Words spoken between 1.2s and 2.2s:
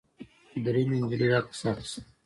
عکس اخیست.